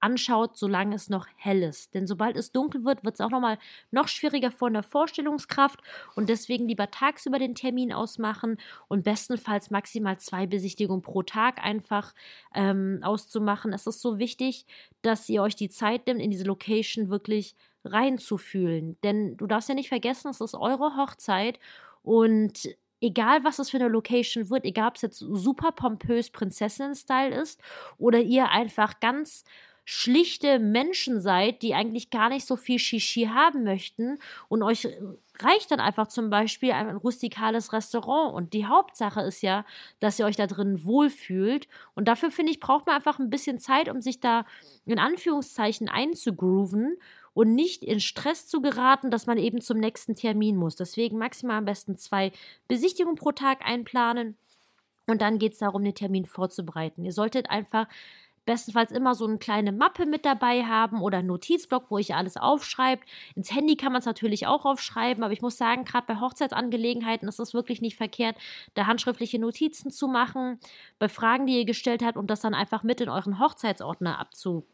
anschaut, 0.00 0.56
solange 0.56 0.94
es 0.94 1.08
noch 1.08 1.26
hell 1.36 1.62
ist. 1.62 1.94
Denn 1.94 2.06
sobald 2.06 2.36
es 2.36 2.52
dunkel 2.52 2.84
wird, 2.84 3.04
wird 3.04 3.14
es 3.14 3.20
auch 3.20 3.30
nochmal 3.30 3.58
noch 3.90 4.08
schwieriger 4.08 4.50
von 4.50 4.72
der 4.72 4.82
Vorstellungskraft 4.82 5.80
und 6.14 6.28
deswegen 6.28 6.68
lieber 6.68 6.90
tagsüber 6.90 7.38
den 7.38 7.54
Termin 7.54 7.92
ausmachen 7.92 8.58
und 8.88 9.04
bestenfalls 9.04 9.70
maximal 9.70 10.18
zwei 10.18 10.46
Besichtigungen 10.46 11.02
pro 11.02 11.22
Tag 11.22 11.64
einfach 11.64 12.14
ähm, 12.54 13.00
auszumachen. 13.02 13.72
Es 13.72 13.86
ist 13.86 14.00
so 14.00 14.18
wichtig, 14.18 14.66
dass 15.02 15.28
ihr 15.28 15.42
euch 15.42 15.56
die 15.56 15.70
Zeit 15.70 16.06
nimmt, 16.06 16.20
in 16.20 16.30
diese 16.30 16.44
Location 16.44 17.08
wirklich 17.08 17.54
reinzufühlen. 17.84 18.96
Denn 19.02 19.36
du 19.36 19.46
darfst 19.46 19.68
ja 19.68 19.74
nicht 19.74 19.88
vergessen, 19.88 20.28
es 20.28 20.40
ist 20.40 20.54
eure 20.54 20.96
Hochzeit 20.96 21.58
und 22.02 22.76
egal 23.00 23.44
was 23.44 23.58
es 23.58 23.70
für 23.70 23.78
eine 23.78 23.88
Location 23.88 24.50
wird, 24.50 24.64
egal 24.64 24.88
ob 24.88 24.96
es 24.96 25.02
jetzt 25.02 25.18
super 25.18 25.72
pompös 25.72 26.30
Prinzessinnen-Style 26.30 27.34
ist 27.34 27.60
oder 27.98 28.20
ihr 28.20 28.48
einfach 28.50 29.00
ganz 29.00 29.44
schlichte 29.88 30.58
Menschen 30.58 31.20
seid, 31.20 31.62
die 31.62 31.72
eigentlich 31.72 32.10
gar 32.10 32.28
nicht 32.28 32.44
so 32.44 32.56
viel 32.56 32.80
Shishi 32.80 33.30
haben 33.32 33.62
möchten 33.62 34.18
und 34.48 34.64
euch 34.64 34.88
reicht 35.38 35.70
dann 35.70 35.78
einfach 35.78 36.08
zum 36.08 36.28
Beispiel 36.28 36.72
ein 36.72 36.96
rustikales 36.96 37.72
Restaurant 37.72 38.34
und 38.34 38.52
die 38.52 38.66
Hauptsache 38.66 39.20
ist 39.20 39.42
ja, 39.42 39.64
dass 40.00 40.18
ihr 40.18 40.26
euch 40.26 40.34
da 40.34 40.48
drin 40.48 40.84
wohlfühlt 40.84 41.68
und 41.94 42.08
dafür 42.08 42.32
finde 42.32 42.50
ich, 42.50 42.58
braucht 42.58 42.86
man 42.86 42.96
einfach 42.96 43.20
ein 43.20 43.30
bisschen 43.30 43.60
Zeit, 43.60 43.88
um 43.88 44.02
sich 44.02 44.18
da 44.18 44.44
in 44.86 44.98
Anführungszeichen 44.98 45.88
einzugrooven 45.88 46.96
und 47.32 47.54
nicht 47.54 47.84
in 47.84 48.00
Stress 48.00 48.48
zu 48.48 48.60
geraten, 48.60 49.12
dass 49.12 49.26
man 49.26 49.38
eben 49.38 49.60
zum 49.60 49.78
nächsten 49.78 50.16
Termin 50.16 50.56
muss. 50.56 50.74
Deswegen 50.74 51.16
maximal 51.16 51.58
am 51.58 51.64
besten 51.64 51.96
zwei 51.96 52.32
Besichtigungen 52.66 53.16
pro 53.16 53.30
Tag 53.30 53.64
einplanen 53.64 54.36
und 55.06 55.22
dann 55.22 55.38
geht 55.38 55.52
es 55.52 55.60
darum, 55.60 55.84
den 55.84 55.94
Termin 55.94 56.24
vorzubereiten. 56.24 57.04
Ihr 57.04 57.12
solltet 57.12 57.50
einfach 57.50 57.86
bestenfalls 58.46 58.90
immer 58.92 59.14
so 59.14 59.26
eine 59.26 59.38
kleine 59.38 59.72
Mappe 59.72 60.06
mit 60.06 60.24
dabei 60.24 60.64
haben 60.64 61.02
oder 61.02 61.18
einen 61.18 61.26
Notizblock, 61.26 61.90
wo 61.90 61.98
ich 61.98 62.14
alles 62.14 62.36
aufschreibt. 62.36 63.06
Ins 63.34 63.54
Handy 63.54 63.76
kann 63.76 63.92
man 63.92 63.98
es 63.98 64.06
natürlich 64.06 64.46
auch 64.46 64.64
aufschreiben, 64.64 65.22
aber 65.22 65.32
ich 65.32 65.42
muss 65.42 65.58
sagen, 65.58 65.84
gerade 65.84 66.06
bei 66.06 66.20
Hochzeitsangelegenheiten 66.20 67.28
ist 67.28 67.40
es 67.40 67.52
wirklich 67.52 67.82
nicht 67.82 67.96
verkehrt, 67.96 68.36
da 68.74 68.86
handschriftliche 68.86 69.38
Notizen 69.38 69.90
zu 69.90 70.08
machen, 70.08 70.58
bei 70.98 71.08
Fragen, 71.08 71.46
die 71.46 71.58
ihr 71.58 71.66
gestellt 71.66 72.02
habt 72.02 72.16
und 72.16 72.30
das 72.30 72.40
dann 72.40 72.54
einfach 72.54 72.82
mit 72.82 73.00
in 73.00 73.08
euren 73.08 73.38
Hochzeitsordner 73.38 74.18
abzu 74.18 74.66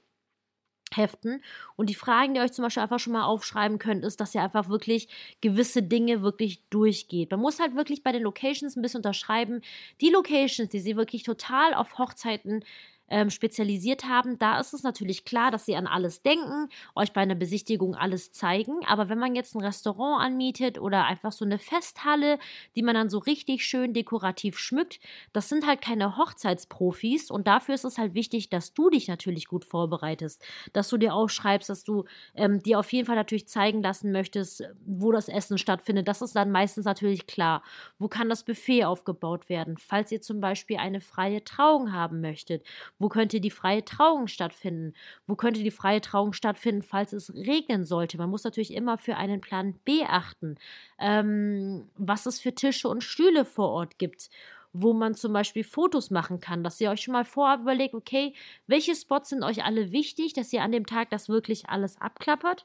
heften. 0.97 1.43
Und 1.77 1.89
die 1.91 1.95
Fragen, 1.95 2.35
die 2.35 2.41
ihr 2.41 2.45
euch 2.45 2.53
zum 2.53 2.65
Beispiel 2.65 2.83
einfach 2.83 2.99
schon 2.99 3.13
mal 3.13 3.25
aufschreiben 3.25 3.79
könnt, 3.79 4.05
ist, 4.05 4.21
dass 4.21 4.35
ihr 4.35 4.43
einfach 4.43 4.69
wirklich 4.69 5.09
gewisse 5.41 5.83
Dinge 5.83 6.23
wirklich 6.23 6.69
durchgeht. 6.69 7.31
Man 7.31 7.41
muss 7.41 7.61
halt 7.61 7.75
wirklich 7.75 8.03
bei 8.03 8.13
den 8.13 8.23
Locations 8.23 8.77
ein 8.77 8.83
bisschen 8.83 8.99
unterschreiben. 8.99 9.63
Die 10.01 10.11
Locations, 10.11 10.69
die 10.69 10.81
sie 10.81 10.97
wirklich 10.97 11.23
total 11.23 11.75
auf 11.75 11.99
Hochzeiten 11.99 12.65
ähm, 13.13 13.29
spezialisiert 13.29 14.05
haben, 14.05 14.39
da 14.39 14.59
ist 14.59 14.73
es 14.73 14.83
natürlich 14.83 15.27
klar, 15.27 15.51
dass 15.51 15.67
sie 15.67 15.77
an 15.77 15.87
alles 15.87 16.23
denken, 16.23 16.71
euch 16.95 17.13
bei 17.13 17.21
einer 17.21 17.35
Besichtigung 17.35 17.95
alles 17.95 18.33
zeigen. 18.33 18.81
Aber 18.87 19.11
wenn 19.11 19.19
man 19.19 19.35
jetzt 19.35 19.55
ein 19.55 19.61
Restaurant 19.61 20.25
anmietet 20.25 20.81
oder 20.81 21.05
einfach 21.05 21.31
so 21.31 21.45
eine 21.45 21.59
Festhalle, 21.59 22.39
die 22.75 22.83
man 22.83 22.95
dann 22.95 23.11
so 23.11 23.19
richtig 23.19 23.67
schön 23.67 23.93
dekorativ 23.93 24.59
schmückt, 24.59 24.99
das 25.35 25.51
sind 25.51 25.67
halt 25.67 25.83
keine 25.83 26.17
Hochzeitsprofis 26.17 27.31
und 27.31 27.47
dafür 27.47 27.75
ist 27.75 27.85
es 27.85 27.99
halt 27.99 28.15
wichtig, 28.15 28.49
dass 28.49 28.73
du 28.73 28.89
dich 28.89 29.09
natürlich 29.09 29.47
gut 29.47 29.67
vorbereitest, 29.67 30.43
dass 30.73 30.89
du 30.89 30.97
dir 30.97 31.13
aufschreibst, 31.13 31.69
dass 31.69 31.85
du 31.85 32.05
ähm, 32.35 32.63
dir 32.63 32.79
auf 32.79 32.91
jeden 32.95 33.07
Fall 33.07 33.17
natürlich 33.17 33.47
zeigen 33.47 33.83
lassen 33.83 34.11
möchtest, 34.11 34.65
wo 34.87 35.13
das 35.13 35.29
Essen 35.29 35.59
stattfindet. 35.59 36.09
Das 36.09 36.23
ist 36.23 36.35
dann 36.35 36.51
meistens 36.51 36.87
natürlich 36.87 37.27
klar. 37.27 37.63
Wo 37.99 38.09
kann 38.09 38.31
das 38.31 38.43
Buffet 38.43 38.85
aufgebaut 38.87 39.51
werden? 39.51 39.77
Falls 39.77 40.11
ihr 40.11 40.23
zum 40.23 40.41
Beispiel 40.41 40.79
eine 40.79 41.03
freie 41.03 41.45
Trauung 41.45 41.93
haben 41.93 42.23
möchtet, 42.23 42.65
wo 43.03 43.09
könnte 43.09 43.41
die 43.41 43.51
freie 43.51 43.85
Trauung 43.85 44.29
stattfinden? 44.29 44.95
Wo 45.27 45.35
könnte 45.35 45.63
die 45.63 45.71
freie 45.71 46.01
Trauung 46.01 46.33
stattfinden, 46.33 46.83
falls 46.83 47.13
es 47.13 47.35
regnen 47.35 47.85
sollte? 47.85 48.19
Man 48.19 48.31
muss 48.31 48.45
natürlich 48.45 48.75
immer 48.75 48.99
für 48.99 49.17
einen 49.17 49.41
Plan 49.41 49.75
B 49.85 50.05
achten, 50.05 50.57
ähm, 50.99 51.89
was 51.97 52.27
es 52.27 52.41
für 52.41 52.55
Tische 52.55 52.89
und 52.89 53.05
Stühle 53.05 53.45
vor 53.45 53.71
Ort 53.71 53.99
gibt 53.99 54.31
wo 54.75 54.95
man 54.95 55.15
zum 55.15 55.35
Beispiel 55.35 55.65
Fotos 55.65 56.11
machen 56.11 56.41
kann, 56.41 56.65
dass 56.65 56.81
ihr 56.81 56.91
euch 56.91 57.03
schon 57.03 57.13
mal 57.13 57.27
vorab 57.27 57.61
überlegt, 57.61 57.95
okay, 57.95 58.33
welche 58.67 58.95
Spots 58.95 59.29
sind 59.29 59.43
euch 59.43 59.65
alle 59.65 59.93
wichtig, 59.93 60.33
dass 60.33 60.51
ihr 60.51 60.63
an 60.63 60.73
dem 60.73 60.87
Tag 60.87 61.11
das 61.11 61.29
wirklich 61.29 61.69
alles 61.69 62.01
abklappert 62.01 62.65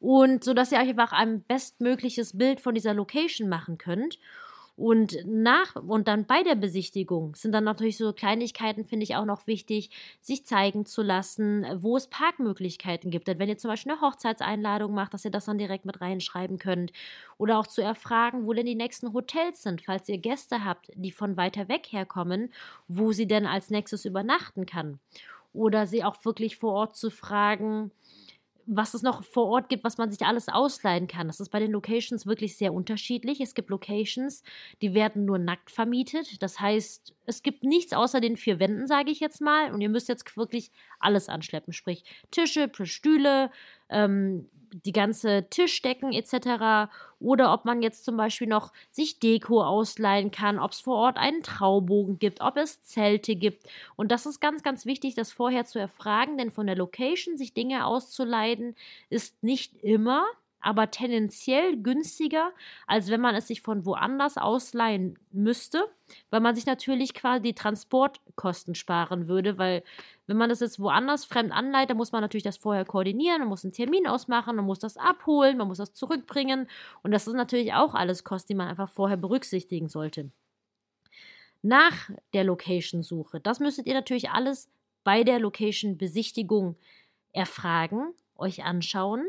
und 0.00 0.42
so 0.42 0.52
dass 0.52 0.72
ihr 0.72 0.78
euch 0.78 0.88
einfach 0.88 1.12
ein 1.12 1.42
bestmögliches 1.44 2.36
Bild 2.36 2.60
von 2.60 2.74
dieser 2.74 2.92
Location 2.92 3.48
machen 3.48 3.78
könnt. 3.78 4.18
Und 4.82 5.16
nach 5.24 5.76
und 5.76 6.08
dann 6.08 6.26
bei 6.26 6.42
der 6.42 6.56
Besichtigung 6.56 7.36
sind 7.36 7.52
dann 7.52 7.62
natürlich 7.62 7.96
so 7.96 8.12
Kleinigkeiten, 8.12 8.84
finde 8.84 9.04
ich 9.04 9.14
auch 9.14 9.24
noch 9.24 9.46
wichtig, 9.46 9.90
sich 10.20 10.44
zeigen 10.44 10.86
zu 10.86 11.02
lassen, 11.02 11.64
wo 11.76 11.96
es 11.96 12.08
Parkmöglichkeiten 12.08 13.12
gibt. 13.12 13.28
Denn 13.28 13.38
wenn 13.38 13.48
ihr 13.48 13.58
zum 13.58 13.70
Beispiel 13.70 13.92
eine 13.92 14.00
Hochzeitseinladung 14.00 14.92
macht, 14.92 15.14
dass 15.14 15.24
ihr 15.24 15.30
das 15.30 15.44
dann 15.44 15.56
direkt 15.56 15.84
mit 15.84 16.00
reinschreiben 16.00 16.58
könnt. 16.58 16.90
Oder 17.38 17.60
auch 17.60 17.68
zu 17.68 17.80
erfragen, 17.80 18.44
wo 18.44 18.54
denn 18.54 18.66
die 18.66 18.74
nächsten 18.74 19.12
Hotels 19.12 19.62
sind, 19.62 19.82
falls 19.82 20.08
ihr 20.08 20.18
Gäste 20.18 20.64
habt, 20.64 20.90
die 20.96 21.12
von 21.12 21.36
weiter 21.36 21.68
weg 21.68 21.86
herkommen, 21.92 22.52
wo 22.88 23.12
sie 23.12 23.28
denn 23.28 23.46
als 23.46 23.70
nächstes 23.70 24.04
übernachten 24.04 24.66
kann. 24.66 24.98
Oder 25.52 25.86
sie 25.86 26.02
auch 26.02 26.24
wirklich 26.24 26.56
vor 26.56 26.72
Ort 26.72 26.96
zu 26.96 27.10
fragen, 27.10 27.92
was 28.66 28.94
es 28.94 29.02
noch 29.02 29.24
vor 29.24 29.46
Ort 29.46 29.68
gibt, 29.68 29.84
was 29.84 29.98
man 29.98 30.10
sich 30.10 30.24
alles 30.24 30.48
ausleihen 30.48 31.06
kann. 31.06 31.26
Das 31.26 31.40
ist 31.40 31.50
bei 31.50 31.58
den 31.58 31.72
Locations 31.72 32.26
wirklich 32.26 32.56
sehr 32.56 32.72
unterschiedlich. 32.72 33.40
Es 33.40 33.54
gibt 33.54 33.70
Locations, 33.70 34.42
die 34.80 34.94
werden 34.94 35.24
nur 35.24 35.38
nackt 35.38 35.70
vermietet. 35.70 36.42
Das 36.42 36.60
heißt, 36.60 37.14
es 37.26 37.42
gibt 37.42 37.64
nichts 37.64 37.92
außer 37.92 38.20
den 38.20 38.36
vier 38.36 38.60
Wänden, 38.60 38.86
sage 38.86 39.10
ich 39.10 39.20
jetzt 39.20 39.40
mal. 39.40 39.72
Und 39.72 39.80
ihr 39.80 39.88
müsst 39.88 40.08
jetzt 40.08 40.36
wirklich 40.36 40.70
alles 41.00 41.28
anschleppen. 41.28 41.72
Sprich 41.72 42.04
Tische, 42.30 42.70
Stühle, 42.84 43.50
ähm, 43.88 44.48
die 44.84 44.92
ganze 44.92 45.46
Tischdecken 45.50 46.12
etc. 46.12 46.90
Oder 47.22 47.52
ob 47.52 47.64
man 47.64 47.82
jetzt 47.82 48.04
zum 48.04 48.16
Beispiel 48.16 48.46
noch 48.48 48.72
sich 48.90 49.18
Deko 49.18 49.62
ausleihen 49.62 50.30
kann, 50.30 50.58
ob 50.58 50.72
es 50.72 50.80
vor 50.80 50.96
Ort 50.96 51.16
einen 51.18 51.42
Traubogen 51.42 52.18
gibt, 52.18 52.40
ob 52.40 52.56
es 52.56 52.82
Zelte 52.82 53.36
gibt. 53.36 53.66
Und 53.96 54.10
das 54.12 54.26
ist 54.26 54.40
ganz, 54.40 54.62
ganz 54.62 54.86
wichtig, 54.86 55.14
das 55.14 55.32
vorher 55.32 55.64
zu 55.64 55.78
erfragen, 55.78 56.38
denn 56.38 56.50
von 56.50 56.66
der 56.66 56.76
Location 56.76 57.36
sich 57.36 57.54
Dinge 57.54 57.86
auszuleihen 57.86 58.74
ist 59.10 59.42
nicht 59.42 59.76
immer 59.82 60.24
aber 60.62 60.90
tendenziell 60.90 61.76
günstiger, 61.76 62.52
als 62.86 63.10
wenn 63.10 63.20
man 63.20 63.34
es 63.34 63.48
sich 63.48 63.60
von 63.60 63.84
woanders 63.84 64.38
ausleihen 64.38 65.18
müsste, 65.32 65.84
weil 66.30 66.40
man 66.40 66.54
sich 66.54 66.66
natürlich 66.66 67.14
quasi 67.14 67.42
die 67.42 67.54
Transportkosten 67.54 68.74
sparen 68.74 69.28
würde, 69.28 69.58
weil 69.58 69.82
wenn 70.26 70.36
man 70.36 70.48
das 70.48 70.60
jetzt 70.60 70.78
woanders 70.78 71.24
fremd 71.24 71.52
anleitet, 71.52 71.90
dann 71.90 71.96
muss 71.96 72.12
man 72.12 72.22
natürlich 72.22 72.44
das 72.44 72.56
vorher 72.56 72.84
koordinieren, 72.84 73.40
man 73.40 73.48
muss 73.48 73.64
einen 73.64 73.72
Termin 73.72 74.06
ausmachen, 74.06 74.56
man 74.56 74.64
muss 74.64 74.78
das 74.78 74.96
abholen, 74.96 75.58
man 75.58 75.66
muss 75.66 75.78
das 75.78 75.92
zurückbringen 75.92 76.68
und 77.02 77.10
das 77.10 77.26
ist 77.26 77.34
natürlich 77.34 77.74
auch 77.74 77.94
alles 77.94 78.24
Kosten, 78.24 78.52
die 78.52 78.56
man 78.56 78.68
einfach 78.68 78.88
vorher 78.88 79.16
berücksichtigen 79.16 79.88
sollte. 79.88 80.30
Nach 81.62 82.10
der 82.34 82.44
Location-Suche, 82.44 83.40
das 83.40 83.60
müsstet 83.60 83.86
ihr 83.86 83.94
natürlich 83.94 84.30
alles 84.30 84.70
bei 85.04 85.24
der 85.24 85.38
Location-Besichtigung 85.40 86.76
erfragen, 87.32 88.14
euch 88.36 88.64
anschauen 88.64 89.24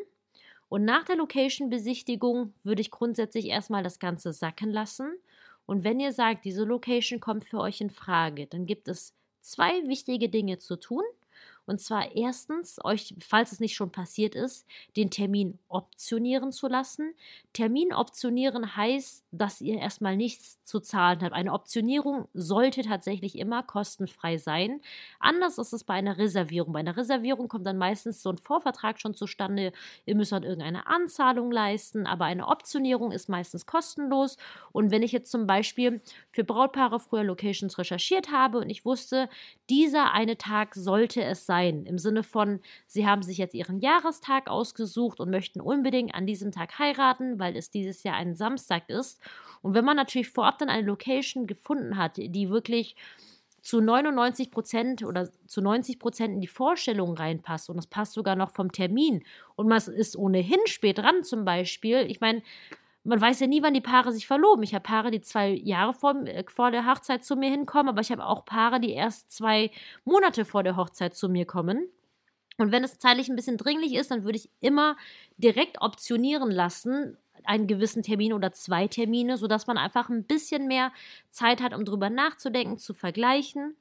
und 0.73 0.85
nach 0.85 1.03
der 1.03 1.17
Location-Besichtigung 1.17 2.51
würde 2.63 2.81
ich 2.81 2.89
grundsätzlich 2.89 3.45
erstmal 3.45 3.83
das 3.83 3.99
Ganze 3.99 4.33
sacken 4.33 4.71
lassen. 4.71 5.19
Und 5.67 5.83
wenn 5.83 5.99
ihr 5.99 6.11
sagt, 6.11 6.45
diese 6.45 6.63
Location 6.63 7.19
kommt 7.19 7.45
für 7.45 7.59
euch 7.59 7.79
in 7.79 7.91
Frage, 7.91 8.47
dann 8.47 8.65
gibt 8.65 8.87
es 8.87 9.13
zwei 9.39 9.87
wichtige 9.87 10.29
Dinge 10.29 10.57
zu 10.57 10.77
tun. 10.77 11.03
Und 11.65 11.79
zwar 11.79 12.13
erstens, 12.15 12.77
euch, 12.83 13.15
falls 13.21 13.53
es 13.53 13.59
nicht 13.61 13.75
schon 13.75 13.91
passiert 13.91 14.35
ist, 14.35 14.67
den 14.97 15.09
Termin 15.09 15.59
optionieren 15.69 16.51
zu 16.51 16.67
lassen. 16.67 17.13
Termin 17.53 17.93
optionieren 17.93 18.75
heißt, 18.75 19.23
dass 19.31 19.61
ihr 19.61 19.79
erstmal 19.79 20.17
nichts 20.17 20.61
zu 20.63 20.81
zahlen 20.81 21.21
habt. 21.21 21.33
Eine 21.33 21.53
Optionierung 21.53 22.27
sollte 22.33 22.81
tatsächlich 22.81 23.37
immer 23.37 23.63
kostenfrei 23.63 24.37
sein. 24.37 24.81
Anders 25.19 25.57
ist 25.57 25.71
es 25.71 25.85
bei 25.85 25.93
einer 25.93 26.17
Reservierung. 26.17 26.73
Bei 26.73 26.79
einer 26.79 26.97
Reservierung 26.97 27.47
kommt 27.47 27.65
dann 27.65 27.77
meistens 27.77 28.21
so 28.21 28.29
ein 28.29 28.37
Vorvertrag 28.37 28.99
schon 28.99 29.13
zustande. 29.13 29.71
Ihr 30.05 30.15
müsst 30.15 30.33
dann 30.33 30.43
irgendeine 30.43 30.87
Anzahlung 30.87 31.49
leisten, 31.49 32.07
aber 32.07 32.25
eine 32.25 32.47
Optionierung 32.47 33.11
ist 33.13 33.29
meistens 33.29 33.65
kostenlos. 33.65 34.37
Und 34.73 34.91
wenn 34.91 35.01
ich 35.01 35.13
jetzt 35.13 35.31
zum 35.31 35.47
Beispiel 35.47 36.01
für 36.31 36.43
Brautpaare 36.43 36.99
früher 36.99 37.23
Locations 37.23 37.77
recherchiert 37.77 38.31
habe 38.31 38.57
und 38.57 38.69
ich 38.69 38.83
wusste, 38.83 39.29
dieser 39.69 40.11
eine 40.11 40.37
Tag 40.37 40.75
sollte 40.75 41.23
es 41.23 41.45
sein, 41.45 41.52
sein. 41.53 41.85
Im 41.85 41.99
Sinne 41.99 42.23
von, 42.23 42.59
sie 42.87 43.05
haben 43.05 43.21
sich 43.21 43.37
jetzt 43.37 43.53
ihren 43.53 43.79
Jahrestag 43.79 44.49
ausgesucht 44.49 45.19
und 45.19 45.29
möchten 45.29 45.61
unbedingt 45.61 46.15
an 46.15 46.25
diesem 46.25 46.51
Tag 46.51 46.79
heiraten, 46.79 47.37
weil 47.37 47.55
es 47.55 47.69
dieses 47.69 48.01
Jahr 48.01 48.15
ein 48.15 48.35
Samstag 48.35 48.89
ist. 48.89 49.21
Und 49.61 49.75
wenn 49.75 49.85
man 49.85 49.95
natürlich 49.95 50.29
vorab 50.29 50.57
dann 50.57 50.69
eine 50.69 50.87
Location 50.87 51.45
gefunden 51.45 51.95
hat, 51.95 52.17
die 52.17 52.49
wirklich 52.49 52.95
zu 53.61 53.81
99 53.81 54.49
Prozent 54.49 55.03
oder 55.03 55.29
zu 55.47 55.61
90 55.61 55.99
Prozent 55.99 56.33
in 56.33 56.41
die 56.41 56.47
Vorstellung 56.47 57.15
reinpasst 57.15 57.69
und 57.69 57.77
das 57.77 57.87
passt 57.87 58.13
sogar 58.13 58.35
noch 58.35 58.49
vom 58.49 58.71
Termin 58.71 59.23
und 59.55 59.67
man 59.67 59.77
ist 59.77 60.17
ohnehin 60.17 60.59
spät 60.65 60.97
dran 60.97 61.23
zum 61.23 61.45
Beispiel. 61.45 61.99
Ich 62.09 62.19
meine, 62.19 62.41
man 63.03 63.19
weiß 63.19 63.41
ja 63.41 63.47
nie, 63.47 63.61
wann 63.61 63.73
die 63.73 63.81
Paare 63.81 64.11
sich 64.11 64.27
verloben. 64.27 64.63
Ich 64.63 64.73
habe 64.73 64.83
Paare, 64.83 65.11
die 65.11 65.21
zwei 65.21 65.49
Jahre 65.49 65.93
vor, 65.93 66.15
äh, 66.25 66.43
vor 66.47 66.71
der 66.71 66.85
Hochzeit 66.85 67.23
zu 67.23 67.35
mir 67.35 67.49
hinkommen, 67.49 67.89
aber 67.89 68.01
ich 68.01 68.11
habe 68.11 68.25
auch 68.25 68.45
Paare, 68.45 68.79
die 68.79 68.93
erst 68.93 69.31
zwei 69.31 69.71
Monate 70.05 70.45
vor 70.45 70.63
der 70.63 70.77
Hochzeit 70.77 71.15
zu 71.15 71.29
mir 71.29 71.45
kommen. 71.45 71.89
Und 72.57 72.71
wenn 72.71 72.83
es 72.83 72.99
zeitlich 72.99 73.29
ein 73.29 73.35
bisschen 73.35 73.57
dringlich 73.57 73.95
ist, 73.95 74.11
dann 74.11 74.23
würde 74.23 74.37
ich 74.37 74.49
immer 74.61 74.95
direkt 75.37 75.81
optionieren 75.81 76.51
lassen, 76.51 77.17
einen 77.45 77.67
gewissen 77.67 78.03
Termin 78.03 78.31
oder 78.31 78.53
zwei 78.53 78.87
Termine, 78.87 79.37
sodass 79.37 79.67
man 79.67 79.77
einfach 79.77 80.09
ein 80.09 80.23
bisschen 80.23 80.67
mehr 80.67 80.91
Zeit 81.29 81.61
hat, 81.61 81.73
um 81.73 81.83
drüber 81.83 82.09
nachzudenken, 82.09 82.77
zu 82.77 82.93
vergleichen. 82.93 83.75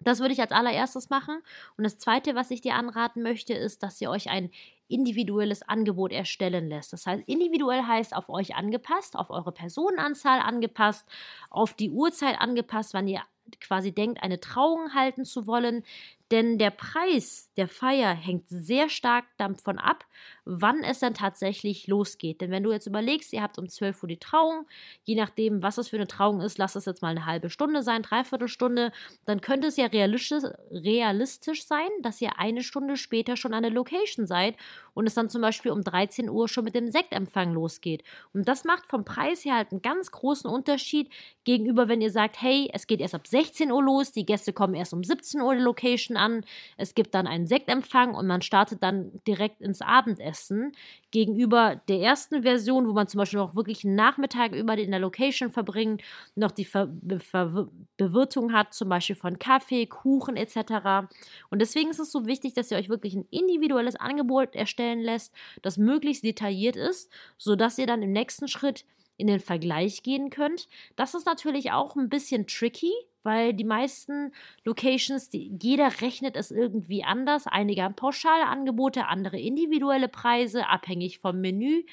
Das 0.00 0.20
würde 0.20 0.34
ich 0.34 0.40
als 0.40 0.52
allererstes 0.52 1.10
machen. 1.10 1.42
Und 1.76 1.84
das 1.84 1.98
Zweite, 1.98 2.34
was 2.34 2.50
ich 2.50 2.60
dir 2.60 2.74
anraten 2.74 3.22
möchte, 3.22 3.54
ist, 3.54 3.82
dass 3.82 4.00
ihr 4.00 4.10
euch 4.10 4.30
ein 4.30 4.50
individuelles 4.92 5.62
Angebot 5.62 6.12
erstellen 6.12 6.68
lässt. 6.68 6.92
Das 6.92 7.06
heißt, 7.06 7.24
individuell 7.26 7.82
heißt 7.82 8.14
auf 8.14 8.28
euch 8.28 8.54
angepasst, 8.54 9.16
auf 9.16 9.30
eure 9.30 9.52
Personenanzahl 9.52 10.40
angepasst, 10.40 11.06
auf 11.50 11.74
die 11.74 11.90
Uhrzeit 11.90 12.40
angepasst, 12.40 12.94
wann 12.94 13.08
ihr 13.08 13.22
quasi 13.60 13.92
denkt, 13.92 14.22
eine 14.22 14.40
Trauung 14.40 14.94
halten 14.94 15.24
zu 15.24 15.46
wollen. 15.46 15.84
Denn 16.32 16.56
der 16.56 16.70
Preis 16.70 17.52
der 17.58 17.68
Feier 17.68 18.14
hängt 18.14 18.48
sehr 18.48 18.88
stark 18.88 19.26
davon 19.36 19.78
ab, 19.78 20.06
wann 20.46 20.82
es 20.82 21.00
dann 21.00 21.12
tatsächlich 21.12 21.86
losgeht. 21.86 22.40
Denn 22.40 22.50
wenn 22.50 22.62
du 22.62 22.72
jetzt 22.72 22.86
überlegst, 22.86 23.34
ihr 23.34 23.42
habt 23.42 23.58
um 23.58 23.68
12 23.68 24.02
Uhr 24.02 24.08
die 24.08 24.18
Trauung, 24.18 24.66
je 25.04 25.14
nachdem, 25.14 25.62
was 25.62 25.76
es 25.76 25.88
für 25.88 25.96
eine 25.96 26.06
Trauung 26.06 26.40
ist, 26.40 26.56
lass 26.56 26.74
es 26.74 26.86
jetzt 26.86 27.02
mal 27.02 27.10
eine 27.10 27.26
halbe 27.26 27.50
Stunde 27.50 27.82
sein, 27.82 28.02
dreiviertel 28.02 28.48
Stunde, 28.48 28.92
dann 29.26 29.42
könnte 29.42 29.68
es 29.68 29.76
ja 29.76 29.86
realistisch, 29.86 30.44
realistisch 30.70 31.66
sein, 31.66 31.90
dass 32.00 32.20
ihr 32.22 32.38
eine 32.38 32.62
Stunde 32.62 32.96
später 32.96 33.36
schon 33.36 33.52
an 33.52 33.62
der 33.62 33.72
Location 33.72 34.26
seid 34.26 34.56
und 34.94 35.06
es 35.06 35.14
dann 35.14 35.28
zum 35.28 35.42
Beispiel 35.42 35.70
um 35.70 35.84
13 35.84 36.30
Uhr 36.30 36.48
schon 36.48 36.64
mit 36.64 36.74
dem 36.74 36.90
Sektempfang 36.90 37.52
losgeht. 37.52 38.04
Und 38.32 38.48
das 38.48 38.64
macht 38.64 38.86
vom 38.86 39.04
Preis 39.04 39.44
her 39.44 39.56
halt 39.56 39.72
einen 39.72 39.82
ganz 39.82 40.10
großen 40.10 40.48
Unterschied 40.50 41.10
gegenüber, 41.44 41.88
wenn 41.88 42.00
ihr 42.00 42.10
sagt, 42.10 42.40
hey, 42.40 42.70
es 42.72 42.86
geht 42.86 43.02
erst 43.02 43.14
ab 43.14 43.26
16 43.26 43.70
Uhr 43.70 43.82
los, 43.82 44.12
die 44.12 44.24
Gäste 44.24 44.54
kommen 44.54 44.74
erst 44.74 44.94
um 44.94 45.04
17 45.04 45.42
Uhr 45.42 45.54
die 45.54 45.60
Location 45.60 46.16
an, 46.22 46.44
es 46.76 46.94
gibt 46.94 47.14
dann 47.14 47.26
einen 47.26 47.46
Sektempfang 47.46 48.14
und 48.14 48.26
man 48.26 48.42
startet 48.42 48.82
dann 48.82 49.20
direkt 49.26 49.60
ins 49.60 49.82
Abendessen. 49.82 50.72
Gegenüber 51.10 51.80
der 51.88 51.98
ersten 51.98 52.42
Version, 52.42 52.88
wo 52.88 52.92
man 52.92 53.08
zum 53.08 53.18
Beispiel 53.18 53.40
auch 53.40 53.54
wirklich 53.54 53.84
einen 53.84 53.96
Nachmittag 53.96 54.52
über 54.52 54.78
in 54.78 54.90
der 54.90 55.00
Location 55.00 55.50
verbringt, 55.50 56.02
noch 56.34 56.50
die 56.50 56.64
Ver 56.64 56.88
Ver 57.18 57.68
Bewirtung 57.96 58.52
hat, 58.52 58.72
zum 58.72 58.88
Beispiel 58.88 59.16
von 59.16 59.38
Kaffee, 59.38 59.86
Kuchen 59.86 60.36
etc. 60.36 61.06
Und 61.50 61.60
deswegen 61.60 61.90
ist 61.90 61.98
es 61.98 62.12
so 62.12 62.26
wichtig, 62.26 62.54
dass 62.54 62.70
ihr 62.70 62.78
euch 62.78 62.88
wirklich 62.88 63.14
ein 63.14 63.26
individuelles 63.30 63.96
Angebot 63.96 64.54
erstellen 64.54 65.00
lässt, 65.00 65.34
das 65.62 65.76
möglichst 65.76 66.24
detailliert 66.24 66.76
ist, 66.76 67.10
sodass 67.36 67.78
ihr 67.78 67.86
dann 67.86 68.02
im 68.02 68.12
nächsten 68.12 68.48
Schritt 68.48 68.84
in 69.16 69.26
den 69.26 69.40
Vergleich 69.40 70.02
gehen 70.02 70.30
könnt. 70.30 70.68
Das 70.96 71.14
ist 71.14 71.26
natürlich 71.26 71.70
auch 71.72 71.96
ein 71.96 72.08
bisschen 72.08 72.46
tricky, 72.46 72.92
weil 73.22 73.54
die 73.54 73.64
meisten 73.64 74.32
Locations, 74.64 75.28
die, 75.28 75.56
jeder 75.60 76.00
rechnet 76.00 76.36
es 76.36 76.50
irgendwie 76.50 77.04
anders. 77.04 77.46
Einige 77.46 77.82
haben 77.82 77.94
pauschale 77.94 78.46
Angebote, 78.46 79.06
andere 79.06 79.38
individuelle 79.38 80.08
Preise, 80.08 80.68
abhängig 80.68 81.18
vom 81.18 81.40
Menü. 81.40 81.84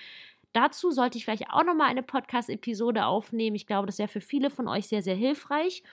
Dazu 0.53 0.91
sollte 0.91 1.17
ich 1.17 1.25
vielleicht 1.25 1.49
auch 1.51 1.63
nochmal 1.63 1.89
eine 1.89 2.01
Podcast-Episode 2.01 3.05
aufnehmen. 3.05 3.55
Ich 3.55 3.67
glaube, 3.67 3.85
das 3.85 3.99
wäre 3.99 4.07
für 4.07 4.21
viele 4.21 4.49
von 4.49 4.67
euch 4.67 4.87
sehr, 4.87 5.03
sehr 5.03 5.15
hilfreich. 5.15 5.83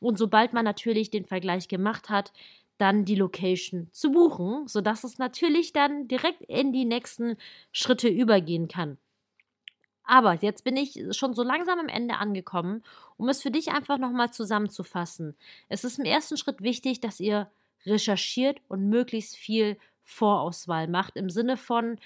Und 0.00 0.18
sobald 0.18 0.52
man 0.52 0.64
natürlich 0.64 1.10
den 1.10 1.24
Vergleich 1.24 1.68
gemacht 1.68 2.08
hat, 2.08 2.32
dann 2.78 3.04
die 3.04 3.14
Location 3.14 3.88
zu 3.92 4.10
buchen, 4.10 4.66
sodass 4.66 5.04
es 5.04 5.18
natürlich 5.18 5.72
dann 5.72 6.08
direkt 6.08 6.42
in 6.42 6.72
die 6.72 6.86
nächsten 6.86 7.36
Schritte 7.72 8.08
übergehen 8.08 8.68
kann. 8.68 8.96
Aber 10.10 10.34
jetzt 10.34 10.64
bin 10.64 10.76
ich 10.76 11.00
schon 11.12 11.34
so 11.34 11.44
langsam 11.44 11.78
am 11.78 11.86
Ende 11.86 12.16
angekommen, 12.16 12.82
um 13.16 13.28
es 13.28 13.42
für 13.42 13.52
dich 13.52 13.70
einfach 13.70 13.96
nochmal 13.96 14.32
zusammenzufassen. 14.32 15.36
Es 15.68 15.84
ist 15.84 16.00
im 16.00 16.04
ersten 16.04 16.36
Schritt 16.36 16.62
wichtig, 16.62 17.00
dass 17.00 17.20
ihr 17.20 17.48
recherchiert 17.86 18.60
und 18.66 18.88
möglichst 18.88 19.36
viel 19.36 19.76
Vorauswahl 20.02 20.88
macht, 20.88 21.14
im 21.16 21.30
Sinne 21.30 21.56
von, 21.56 21.96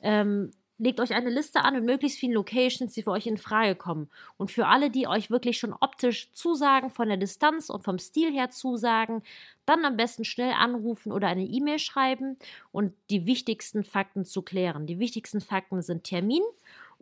ähm, 0.00 0.50
legt 0.78 0.98
euch 0.98 1.14
eine 1.14 1.30
Liste 1.30 1.62
an 1.62 1.74
mit 1.74 1.84
möglichst 1.84 2.18
vielen 2.18 2.32
Locations, 2.32 2.92
die 2.92 3.04
für 3.04 3.12
euch 3.12 3.28
in 3.28 3.36
Frage 3.36 3.76
kommen. 3.76 4.10
Und 4.38 4.50
für 4.50 4.66
alle, 4.66 4.90
die 4.90 5.06
euch 5.06 5.30
wirklich 5.30 5.58
schon 5.58 5.72
optisch 5.72 6.32
zusagen, 6.32 6.90
von 6.90 7.06
der 7.06 7.16
Distanz 7.16 7.70
und 7.70 7.84
vom 7.84 8.00
Stil 8.00 8.32
her 8.32 8.50
zusagen, 8.50 9.22
dann 9.66 9.84
am 9.84 9.96
besten 9.96 10.24
schnell 10.24 10.54
anrufen 10.58 11.12
oder 11.12 11.28
eine 11.28 11.44
E-Mail 11.44 11.78
schreiben 11.78 12.36
und 12.72 12.92
die 13.08 13.24
wichtigsten 13.24 13.84
Fakten 13.84 14.24
zu 14.24 14.42
klären. 14.42 14.88
Die 14.88 14.98
wichtigsten 14.98 15.40
Fakten 15.40 15.80
sind 15.80 16.02
Termin 16.02 16.42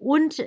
und 0.01 0.43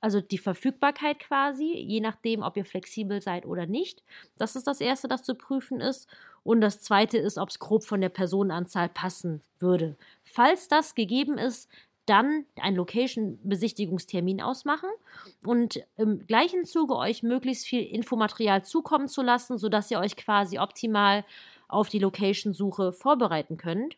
also 0.00 0.20
die 0.20 0.38
Verfügbarkeit 0.38 1.18
quasi, 1.20 1.72
je 1.76 2.00
nachdem, 2.00 2.42
ob 2.42 2.56
ihr 2.56 2.64
flexibel 2.64 3.20
seid 3.20 3.46
oder 3.46 3.66
nicht. 3.66 4.02
Das 4.38 4.56
ist 4.56 4.66
das 4.66 4.80
Erste, 4.80 5.08
das 5.08 5.22
zu 5.22 5.34
prüfen 5.34 5.80
ist. 5.80 6.08
Und 6.42 6.60
das 6.60 6.80
Zweite 6.80 7.18
ist, 7.18 7.38
ob 7.38 7.48
es 7.48 7.58
grob 7.58 7.84
von 7.84 8.00
der 8.00 8.08
Personenanzahl 8.08 8.88
passen 8.88 9.42
würde. 9.58 9.96
Falls 10.22 10.68
das 10.68 10.94
gegeben 10.94 11.38
ist, 11.38 11.68
dann 12.06 12.46
einen 12.60 12.76
Location-Besichtigungstermin 12.76 14.40
ausmachen 14.40 14.90
und 15.44 15.84
im 15.96 16.24
gleichen 16.26 16.64
Zuge 16.64 16.94
euch 16.94 17.24
möglichst 17.24 17.66
viel 17.66 17.82
Infomaterial 17.82 18.64
zukommen 18.64 19.08
zu 19.08 19.22
lassen, 19.22 19.58
sodass 19.58 19.90
ihr 19.90 19.98
euch 19.98 20.16
quasi 20.16 20.58
optimal 20.58 21.24
auf 21.66 21.88
die 21.88 21.98
Location-Suche 21.98 22.92
vorbereiten 22.92 23.56
könnt. 23.56 23.96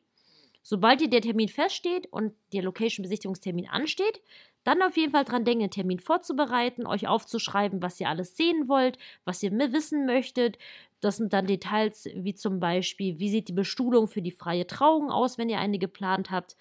Sobald 0.70 1.00
ihr 1.00 1.08
der 1.08 1.22
Termin 1.22 1.48
feststeht 1.48 2.12
und 2.12 2.34
der 2.52 2.62
Location-Besichtigungstermin 2.62 3.70
ansteht, 3.70 4.20
dann 4.64 4.82
auf 4.82 4.98
jeden 4.98 5.12
Fall 5.12 5.25
dran 5.25 5.46
denken, 5.46 5.62
den 5.62 5.70
Termin 5.70 5.98
vorzubereiten, 5.98 6.87
euch 6.87 7.08
aufzuschreiben, 7.08 7.80
was 7.80 7.98
ihr 7.98 8.10
alles 8.10 8.37
sehen 8.37 8.68
wollt, 8.68 8.98
was 9.25 9.42
ihr 9.42 9.50
wissen 9.50 10.04
möchtet. 10.04 10.58
Das 11.00 11.16
sind 11.16 11.32
dann 11.32 11.46
Details 11.46 12.06
wie 12.14 12.34
zum 12.34 12.60
Beispiel, 12.60 13.18
wie 13.18 13.30
sieht 13.30 13.48
die 13.48 13.54
Bestuhlung 13.54 14.08
für 14.08 14.20
die 14.20 14.30
freie 14.30 14.66
Trauung 14.66 15.10
aus, 15.10 15.38
wenn 15.38 15.48
ihr 15.48 15.58
eine 15.58 15.78
geplant 15.78 16.30
habt. 16.30 16.54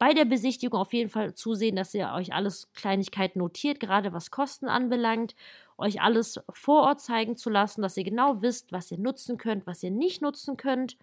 Bei 0.00 0.14
der 0.14 0.24
Besichtigung 0.24 0.80
auf 0.80 0.92
jeden 0.92 1.08
Fall 1.08 1.34
zusehen, 1.34 1.76
dass 1.76 1.94
ihr 1.94 2.10
euch 2.12 2.32
alles 2.32 2.72
Kleinigkeiten 2.72 3.38
notiert, 3.38 3.78
gerade 3.78 4.12
was 4.12 4.32
Kosten 4.32 4.66
anbelangt, 4.66 5.36
euch 5.78 6.00
alles 6.00 6.40
vor 6.50 6.82
Ort 6.82 7.02
zeigen 7.02 7.36
zu 7.36 7.50
lassen, 7.50 7.82
dass 7.82 7.96
ihr 7.96 8.02
genau 8.02 8.42
wisst, 8.42 8.72
was 8.72 8.90
ihr 8.90 8.98
nutzen 8.98 9.38
könnt, 9.38 9.64
was 9.64 9.80
ihr 9.84 9.92
nicht 9.92 10.22
nutzen 10.22 10.56
könnt 10.56 10.96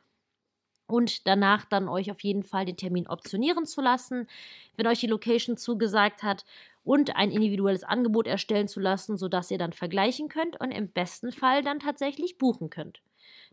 und 0.91 1.25
danach 1.25 1.65
dann 1.65 1.87
euch 1.87 2.11
auf 2.11 2.19
jeden 2.21 2.43
Fall 2.43 2.65
den 2.65 2.75
Termin 2.75 3.07
optionieren 3.07 3.65
zu 3.65 3.81
lassen, 3.81 4.27
wenn 4.75 4.87
euch 4.87 4.99
die 4.99 5.07
Location 5.07 5.55
zugesagt 5.55 6.21
hat 6.21 6.45
und 6.83 7.15
ein 7.15 7.31
individuelles 7.31 7.83
Angebot 7.83 8.27
erstellen 8.27 8.67
zu 8.67 8.79
lassen, 8.79 9.17
sodass 9.17 9.51
ihr 9.51 9.57
dann 9.57 9.71
vergleichen 9.71 10.27
könnt 10.27 10.59
und 10.59 10.71
im 10.71 10.89
besten 10.89 11.31
Fall 11.31 11.63
dann 11.63 11.79
tatsächlich 11.79 12.37
buchen 12.37 12.69
könnt. 12.69 13.01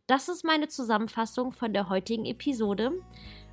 Das 0.08 0.28
ist 0.28 0.44
meine 0.44 0.68
Zusammenfassung 0.68 1.52
von 1.52 1.72
der 1.72 1.88
heutigen 1.88 2.24
Episode. 2.24 2.92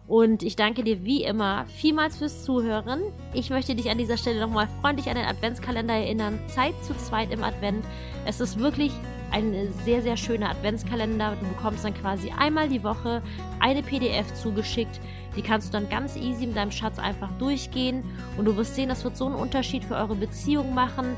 Und 0.07 0.43
ich 0.43 0.55
danke 0.55 0.83
dir 0.83 1.03
wie 1.03 1.23
immer 1.23 1.65
vielmals 1.65 2.17
fürs 2.17 2.43
Zuhören. 2.45 3.01
Ich 3.33 3.49
möchte 3.49 3.75
dich 3.75 3.89
an 3.89 3.97
dieser 3.97 4.17
Stelle 4.17 4.39
nochmal 4.39 4.69
freundlich 4.81 5.09
an 5.09 5.15
den 5.15 5.25
Adventskalender 5.25 5.95
erinnern. 5.95 6.39
Zeit 6.47 6.75
zu 6.83 6.95
zweit 6.95 7.31
im 7.31 7.43
Advent. 7.43 7.83
Es 8.25 8.39
ist 8.39 8.59
wirklich 8.59 8.91
ein 9.31 9.73
sehr, 9.83 10.01
sehr 10.01 10.17
schöner 10.17 10.49
Adventskalender. 10.49 11.35
Du 11.39 11.47
bekommst 11.47 11.83
dann 11.83 11.93
quasi 11.93 12.31
einmal 12.37 12.69
die 12.69 12.83
Woche 12.83 13.21
eine 13.59 13.83
PDF 13.83 14.33
zugeschickt. 14.33 14.99
Die 15.35 15.41
kannst 15.41 15.67
du 15.67 15.71
dann 15.73 15.89
ganz 15.89 16.15
easy 16.15 16.47
mit 16.47 16.55
deinem 16.55 16.71
Schatz 16.71 16.97
einfach 16.97 17.29
durchgehen. 17.39 18.03
Und 18.37 18.45
du 18.45 18.55
wirst 18.55 18.75
sehen, 18.75 18.89
das 18.89 19.03
wird 19.03 19.17
so 19.17 19.25
einen 19.25 19.35
Unterschied 19.35 19.83
für 19.83 19.95
eure 19.95 20.15
Beziehung 20.15 20.73
machen. 20.73 21.15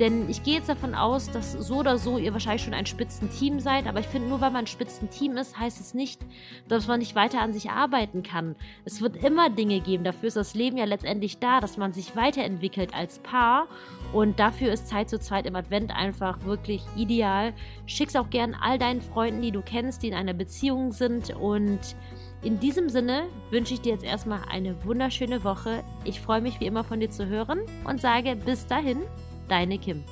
Denn 0.00 0.28
ich 0.28 0.42
gehe 0.42 0.54
jetzt 0.54 0.68
davon 0.68 0.94
aus, 0.94 1.30
dass 1.30 1.52
so 1.52 1.76
oder 1.76 1.98
so 1.98 2.18
ihr 2.18 2.32
wahrscheinlich 2.32 2.64
schon 2.64 2.74
ein 2.74 2.86
Spitzenteam 2.86 3.60
seid. 3.60 3.86
Aber 3.86 4.00
ich 4.00 4.06
finde, 4.06 4.28
nur 4.28 4.40
weil 4.40 4.50
man 4.50 4.64
ein 4.64 4.66
Spitzenteam 4.66 5.36
ist, 5.36 5.58
heißt 5.58 5.80
es 5.80 5.94
nicht, 5.94 6.20
dass 6.66 6.88
man 6.88 6.98
nicht 6.98 7.14
weiter 7.14 7.40
an 7.40 7.52
sich 7.52 7.70
arbeiten 7.70 8.24
kann. 8.24 8.56
Es 8.84 9.00
wird 9.00 9.16
immer 9.22 9.50
Dinge 9.50 9.80
geben. 9.80 10.02
Dafür 10.02 10.28
ist 10.28 10.36
das 10.36 10.54
Leben 10.54 10.76
ja 10.78 10.84
letztendlich 10.84 11.38
da, 11.38 11.60
dass 11.60 11.76
man 11.76 11.92
sich 11.92 12.16
weiterentwickelt 12.16 12.92
als 12.92 13.20
Paar. 13.20 13.68
Und 14.12 14.40
dafür 14.40 14.72
ist 14.72 14.88
Zeit 14.88 15.10
zu 15.10 15.20
zweit 15.20 15.46
im 15.46 15.54
Advent 15.54 15.94
einfach 15.94 16.44
wirklich 16.44 16.82
ideal. 16.96 17.52
Schick's 17.86 18.16
auch 18.16 18.30
gern 18.30 18.54
all 18.60 18.78
deinen 18.78 19.00
Freunden, 19.00 19.42
die 19.42 19.52
du 19.52 19.62
kennst, 19.62 20.02
die 20.02 20.08
in 20.08 20.14
einer 20.14 20.34
Beziehung 20.34 20.90
sind. 20.90 21.30
Und 21.36 21.94
in 22.42 22.58
diesem 22.58 22.88
Sinne 22.88 23.24
wünsche 23.50 23.74
ich 23.74 23.80
dir 23.80 23.92
jetzt 23.92 24.04
erstmal 24.04 24.40
eine 24.50 24.84
wunderschöne 24.84 25.44
Woche. 25.44 25.84
Ich 26.04 26.20
freue 26.20 26.40
mich 26.40 26.58
wie 26.58 26.66
immer 26.66 26.82
von 26.82 26.98
dir 26.98 27.10
zu 27.10 27.26
hören 27.26 27.60
und 27.84 28.00
sage 28.00 28.34
bis 28.36 28.66
dahin, 28.66 28.98
Deine 29.48 29.78
Kim. 29.78 30.04